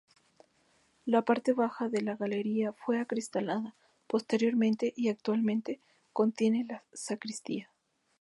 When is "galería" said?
2.15-2.73